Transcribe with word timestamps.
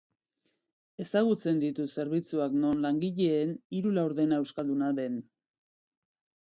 Ezagutzen 1.03 1.59
ditut 1.63 1.93
zerbitzuak 1.99 2.57
non 2.63 2.83
langileen 2.87 3.55
hiru 3.79 3.95
laurdena 4.01 4.43
euskalduna 4.45 4.93
den. 5.05 5.25